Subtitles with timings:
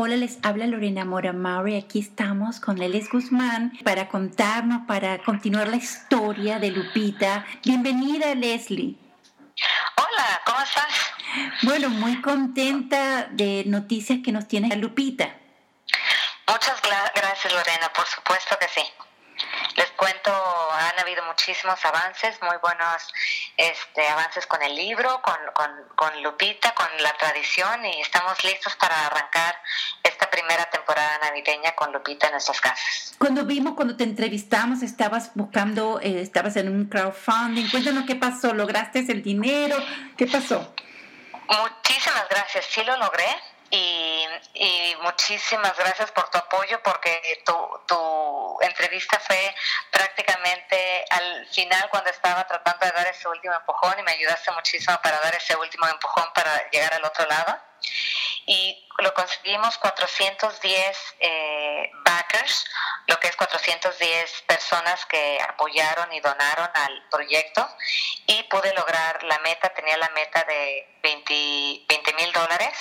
[0.00, 1.76] Hola, les habla Lorena Mora Mauri.
[1.76, 7.44] Aquí estamos con Lelis Guzmán para contarnos, para continuar la historia de Lupita.
[7.64, 8.96] Bienvenida, Leslie.
[9.96, 10.86] Hola, ¿cómo estás?
[11.62, 15.34] Bueno, muy contenta de noticias que nos tiene Lupita.
[16.46, 18.86] Muchas gracias, Lorena, por supuesto que sí.
[19.74, 23.02] Les cuento, han habido muchísimos avances, muy buenos
[23.58, 25.36] este, avances con el libro, con,
[25.96, 29.56] con, Lupita, con la tradición y estamos listos para arrancar
[30.02, 33.16] esta primera temporada navideña con Lupita en nuestras casas.
[33.18, 37.68] Cuando vimos, cuando te entrevistamos, estabas buscando, eh, estabas en un crowdfunding.
[37.68, 39.76] Cuéntanos qué pasó, ¿lograste el dinero?
[40.16, 40.72] ¿Qué pasó?
[41.48, 43.26] Muchísimas gracias, sí lo logré
[43.70, 44.26] y,
[45.02, 47.54] muchísimas gracias por tu apoyo porque tu,
[47.86, 49.54] tu entrevista fue
[49.90, 54.98] prácticamente al final cuando estaba tratando de dar ese último empujón y me ayudaste muchísimo
[55.02, 57.58] para dar ese último empujón para llegar al otro lado.
[58.46, 62.66] Y lo conseguimos 410 eh, backers,
[63.06, 67.68] lo que es 410 personas que apoyaron y donaron al proyecto
[68.26, 72.76] y pude lograr la meta, tenía la meta de 20 mil dólares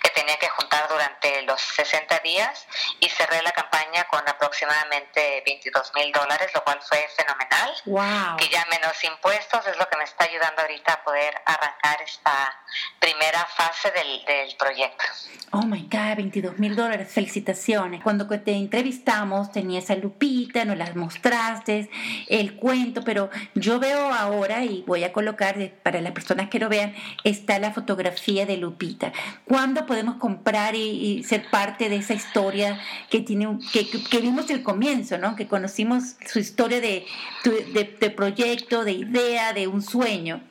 [0.00, 2.66] que tenía que juntar durante los 60 días
[3.00, 7.74] y cerré la campaña con aproximadamente 22 mil dólares, lo cual fue fenomenal.
[7.84, 8.36] Wow.
[8.38, 12.62] Que ya menos impuestos es lo que me está ayudando ahorita a poder arrancar esta
[12.98, 15.04] primera fase del, del proyecto.
[15.50, 18.02] Oh my God, 22 mil dólares, felicitaciones.
[18.02, 21.88] Cuando te entrevistamos tenías a Lupita, nos las mostraste,
[22.28, 26.68] el cuento, pero yo veo ahora y voy a colocar para las personas que lo
[26.68, 29.12] vean, está la fotografía de Lupita.
[29.46, 34.62] ¿Cuándo podemos comprar y, ser parte de esa historia que tiene que, que, vimos el
[34.62, 35.34] comienzo, ¿no?
[35.34, 37.06] Que conocimos su historia de,
[37.44, 40.42] de, de proyecto, de idea, de un sueño.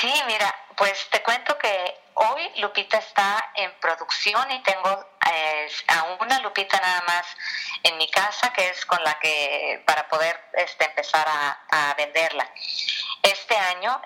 [0.00, 1.68] Sí, mira, pues te cuento que
[2.14, 7.26] hoy Lupita está en producción y tengo eh, a una Lupita nada más
[7.82, 12.48] en mi casa, que es con la que para poder este, empezar a, venderla.
[13.22, 14.00] Este año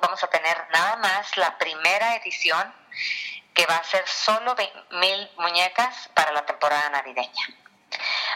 [0.00, 2.74] vamos a tener nada más la primera edición
[3.54, 4.54] que va a ser solo
[4.90, 7.61] mil muñecas para la temporada navideña.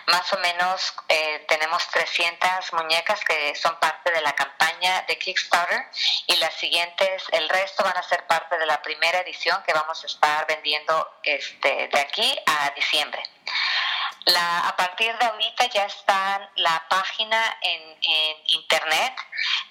[0.07, 5.87] Más o menos eh, tenemos 300 muñecas que son parte de la campaña de Kickstarter
[6.27, 10.03] y las siguientes, el resto van a ser parte de la primera edición que vamos
[10.05, 13.23] a estar vendiendo este, de aquí a diciembre.
[14.35, 17.97] A partir de ahorita ya está la página en,
[18.47, 19.15] internet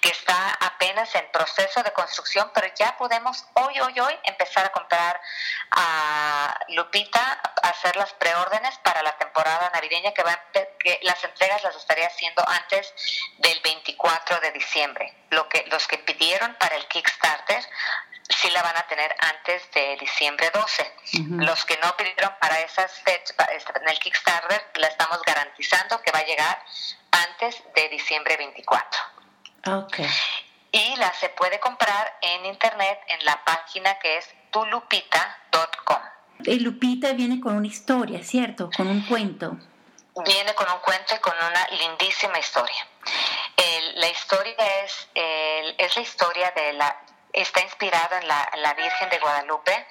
[0.00, 4.72] que está apenas en proceso de construcción, pero ya podemos hoy, hoy, hoy empezar a
[4.72, 5.20] comprar
[5.72, 10.40] a Lupita, hacer las preórdenes para la temporada navideña que, va,
[10.78, 12.94] que las entregas las estaría haciendo antes
[13.38, 15.14] del 24 de diciembre.
[15.30, 17.62] Lo que, los que pidieron para el Kickstarter
[18.30, 20.94] sí la van a tener antes de diciembre 12.
[21.44, 26.20] Los que no pidieron para esas fechas, en el Kickstarter, la estamos garantizando que va
[26.20, 26.64] a llegar
[27.10, 29.02] antes de diciembre 24.
[29.84, 30.08] Okay.
[30.72, 36.15] Y la se puede comprar en internet en la página que es tulupita.com.
[36.44, 38.70] Lupita viene con una historia, ¿cierto?
[38.76, 39.56] Con un cuento.
[40.24, 42.86] Viene con un cuento y con una lindísima historia.
[43.96, 44.54] la historia
[44.84, 46.96] es, es la historia de la,
[47.36, 49.86] está inspirado en la, Virgen de Guadalupe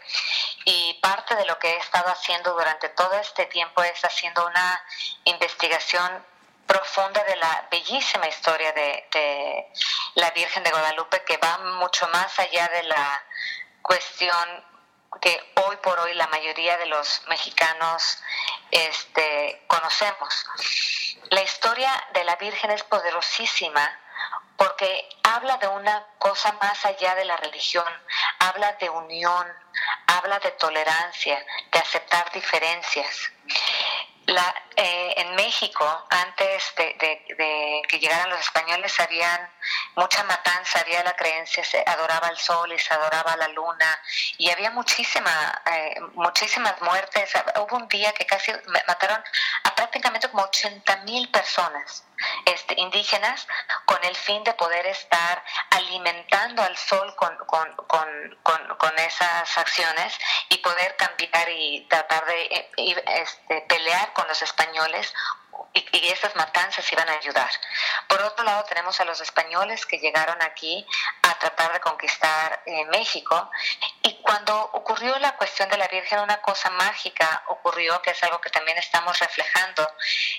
[0.66, 4.84] y parte de lo que he estado haciendo durante todo este tiempo es haciendo una
[5.25, 6.25] investigación
[6.66, 9.72] profunda de la bellísima historia de,
[10.16, 13.23] la Virgen de Guadalupe que va mucho más allá de la
[13.81, 14.66] cuestión
[15.22, 18.20] que hoy por hoy la mayoría de los mexicanos
[18.72, 20.46] este, conocemos.
[21.30, 24.00] La historia de la Virgen es poderosísima
[24.58, 27.86] porque habla de una cosa más allá de la religión,
[28.40, 29.48] habla de unión,
[30.08, 33.32] habla de tolerancia, de aceptar diferencias.
[34.35, 39.50] La, eh, en México, antes de, que llegaran los españoles, habían
[39.96, 43.90] mucha matanza, había la creencia, se adoraba al sol y se adoraba la luna,
[44.38, 47.31] y había muchísima, eh, muchísimas muertes.
[47.62, 48.52] Hubo un día que casi
[48.87, 49.23] mataron
[49.64, 52.03] a prácticamente como 80 mil personas
[52.46, 53.47] este, indígenas
[54.05, 60.17] el fin de poder estar alimentando al sol con, con, con, con esas acciones
[60.49, 62.43] y poder cambiar y tratar de
[62.78, 65.13] eh, este, pelear con los españoles
[65.73, 67.49] y, y, estas matanzas iban a ayudar.
[68.07, 70.85] Por otro lado, tenemos a los españoles que llegaron aquí
[71.22, 73.49] a tratar de conquistar eh, México
[74.01, 78.41] y cuando ocurrió la cuestión de la Virgen, una cosa mágica ocurrió, que es algo
[78.41, 79.90] que también estamos reflejando,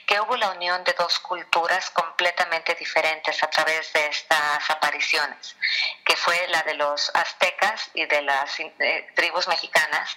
[0.05, 5.57] que hubo la unión de dos culturas completamente diferentes a través de estas apariciones,
[6.05, 10.15] que fue la de los aztecas y de las eh, tribus mexicanas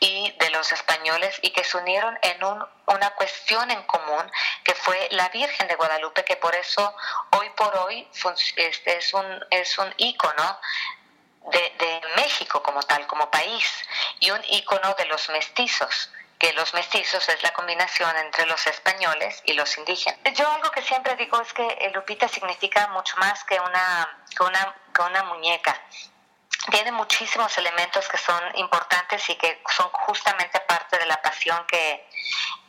[0.00, 4.32] y de los españoles, y que se unieron en una cuestión en común,
[4.64, 6.96] que fue la Virgen de Guadalupe, que por eso
[7.32, 8.08] hoy por hoy
[8.56, 9.92] este, es un, es un
[11.52, 13.64] de, México como tal, como país,
[14.20, 19.42] y un icono de los mestizos que los mestizos es la combinación entre los españoles
[19.44, 20.20] y los indígenas.
[20.34, 24.76] Yo algo que siempre digo es que Lupita significa mucho más que una, que una,
[24.94, 25.76] que una muñeca.
[26.70, 32.08] Tiene muchísimos elementos que son importantes y que son justamente parte de la pasión que,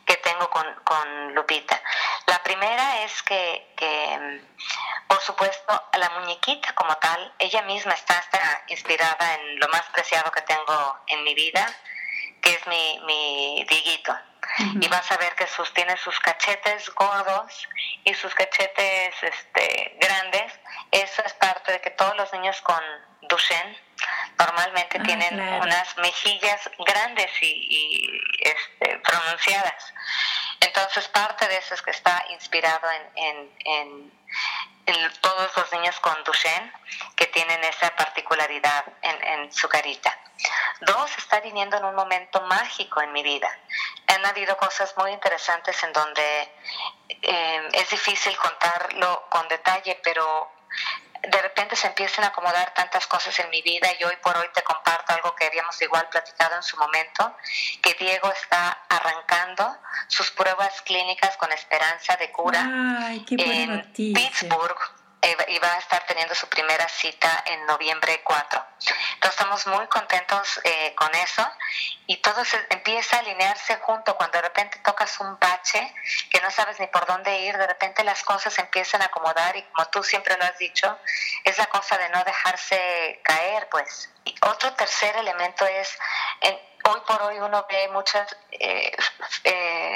[0.04, 1.80] que tengo con, con Lupita.
[2.26, 4.42] La primera es que, que,
[5.10, 10.30] por supuesto, la muñequita como tal, ella misma está, está inspirada en lo más preciado
[10.30, 11.66] que tengo en mi vida,
[12.40, 14.16] que es mi, mi diguito.
[14.80, 17.68] Y vas a ver que sus, tiene sus cachetes gordos
[18.04, 20.52] y sus cachetes este, grandes.
[20.92, 22.80] Eso es parte de que todos los niños con
[23.22, 23.76] Duchenne
[24.38, 29.92] normalmente ah, tienen unas mejillas grandes y, este, pronunciadas.
[30.60, 32.86] Entonces parte de eso es que está inspirado
[33.16, 34.20] en, en,
[35.20, 36.72] todos los niños con Duchenne
[37.16, 40.16] que tienen esa particularidad en, su carita.
[40.80, 43.48] Dos, está viniendo en un momento mágico en mi vida.
[44.06, 46.52] Han habido cosas muy interesantes en donde
[47.08, 50.50] eh, es difícil contarlo con detalle, pero
[51.22, 54.46] de repente se empiezan a acomodar tantas cosas en mi vida y hoy por hoy
[54.54, 57.36] te comparto algo que habíamos igual platicado en su momento,
[57.82, 59.76] que Diego está arrancando
[60.08, 62.60] sus pruebas clínicas con esperanza de cura
[63.28, 68.66] en Pittsburgh y va a estar teniendo su primera cita en noviembre 4.
[69.14, 71.46] Entonces estamos muy contentos eh, con eso
[72.06, 75.94] y todo se empieza a alinearse junto cuando de repente tocas un bache
[76.30, 79.62] que no sabes ni por dónde ir, de repente las cosas empiezan a acomodar y
[79.64, 80.98] como tú siempre lo has dicho,
[81.44, 84.10] es la cosa de no dejarse caer, pues.
[84.24, 85.98] Y otro tercer elemento es,
[86.40, 88.96] en, hoy por hoy uno ve muchas eh,
[89.44, 89.89] eh,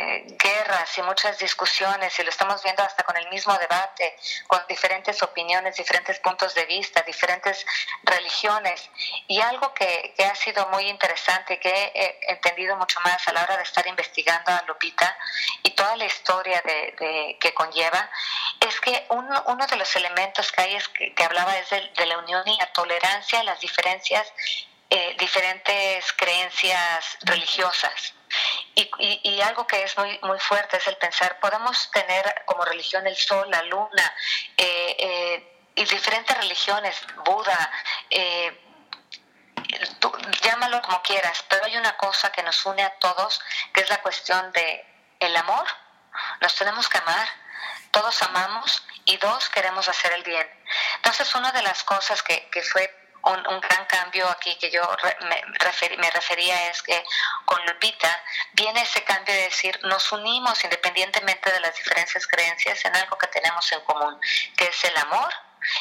[0.96, 4.16] y muchas discusiones y lo estamos viendo hasta con el mismo debate,
[4.46, 7.64] con diferentes opiniones, diferentes puntos de vista, diferentes
[8.02, 8.90] religiones.
[9.28, 13.56] Y algo que, ha sido muy interesante, que he entendido mucho más a la hora
[13.56, 15.16] de estar investigando a Lupita
[15.62, 18.10] y toda la historia de, que conlleva,
[18.60, 22.18] es que uno, uno, de los elementos que hay es que, hablaba es de, la
[22.18, 24.32] unión y la tolerancia las diferencias
[24.90, 28.14] eh, diferentes creencias religiosas.
[28.76, 33.16] Y, algo que es muy, muy fuerte es el pensar, podemos tener como religión el
[33.16, 34.14] sol, la luna,
[34.56, 37.70] eh, eh, y diferentes religiones, Buda,
[40.42, 43.40] llámalo como quieras, pero hay una cosa que nos une a todos,
[43.72, 44.84] que es la cuestión de
[45.20, 45.66] el amor.
[46.40, 47.28] Nos tenemos que amar,
[47.90, 50.48] todos amamos y dos queremos hacer el bien.
[50.96, 54.82] Entonces una de las cosas que, que fue un, gran cambio aquí que yo
[55.22, 55.42] me,
[55.96, 57.04] me refería es que
[57.44, 58.22] con Lupita
[58.52, 63.26] viene ese cambio de decir, nos unimos independientemente de las diferentes creencias en algo que
[63.28, 64.20] tenemos en común,
[64.56, 65.32] que es el amor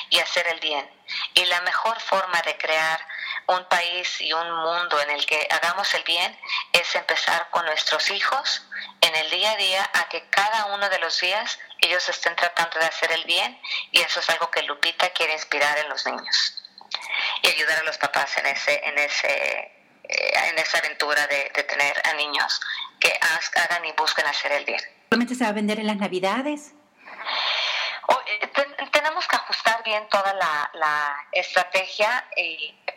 [0.10, 0.90] y hacer el bien.
[1.34, 3.06] Y la mejor forma de crear
[3.48, 6.40] un país y un mundo en el que hagamos el bien
[6.72, 8.64] es empezar con nuestros hijos
[9.02, 12.80] en el día a día a que cada uno de los días ellos estén tratando
[12.80, 13.60] de hacer el bien
[13.92, 16.63] y eso es algo que Lupita quiere inspirar en los niños
[17.44, 19.72] y ayudar a los papás en ese en ese
[20.04, 22.60] eh, en esa aventura de, tener a niños
[23.00, 23.14] que
[23.56, 24.82] hagan y busquen hacer el bien.
[25.10, 26.74] ¿Solamente se va a vender en las Navidades?
[28.28, 28.52] Eh,
[28.92, 30.70] tenemos que ajustar bien toda la,
[31.32, 32.26] estrategia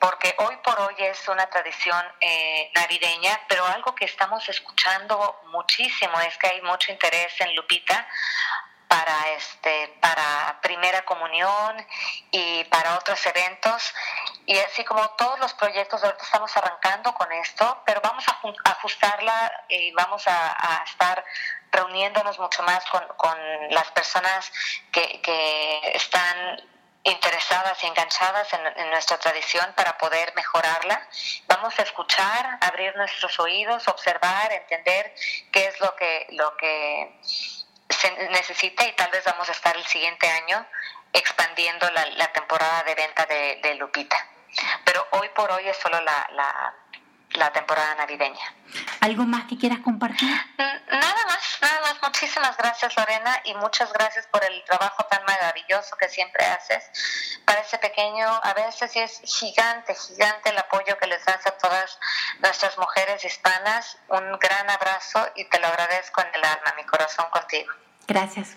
[0.00, 6.20] porque hoy por hoy es una tradición eh, navideña, pero algo que estamos escuchando muchísimo
[6.20, 8.06] es que hay mucho interés en Lupita
[8.88, 11.86] para este para primera comunión
[12.30, 13.94] y para otros eventos
[14.46, 18.38] y así como todos los proyectos ahorita estamos arrancando con esto pero vamos a,
[18.70, 21.24] ajustarla y vamos a, estar
[21.72, 23.38] reuniéndonos mucho más con, con
[23.70, 24.52] las personas
[24.92, 26.62] que, que están
[27.06, 31.06] interesadas y enganchadas en, en, nuestra tradición para poder mejorarla.
[31.46, 35.14] Vamos a escuchar, abrir nuestros oídos, observar, entender
[35.52, 37.20] qué es lo que, lo que
[37.96, 40.66] se necesita y tal vez vamos a estar el siguiente año
[41.12, 44.16] expandiendo la, temporada de venta de, Lupita.
[44.84, 46.74] Pero hoy por hoy es solo la,
[47.36, 48.54] la temporada navideña.
[49.00, 50.28] ¿Algo más que quieras compartir?
[50.58, 52.02] Nada más, nada más.
[52.02, 57.40] Muchísimas gracias Lorena y muchas gracias por el trabajo tan maravilloso que siempre haces.
[57.44, 61.98] Parece pequeño, a veces es gigante, gigante el apoyo que les das a todas
[62.40, 63.98] nuestras mujeres hispanas.
[64.08, 67.72] Un gran abrazo y te lo agradezco en el alma, mi corazón contigo.
[68.06, 68.56] Gracias.